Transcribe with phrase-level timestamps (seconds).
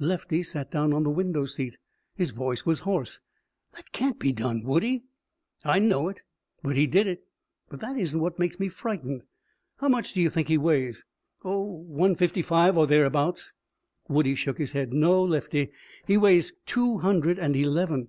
[0.00, 1.76] Lefty sat down on the window seat.
[2.14, 3.20] His voice was hoarse.
[3.74, 5.04] "That can't be done, Woodie."
[5.66, 6.22] "I know it.
[6.62, 7.26] But he did it.
[7.68, 9.20] But that isn't what makes me frightened.
[9.80, 11.04] How much do you think he weighs?"
[11.42, 13.52] "One fifty five or thereabouts."
[14.08, 14.94] Woodie shook his head.
[14.94, 15.70] "No, Lefty,
[16.06, 18.08] he weighs two hundred and eleven."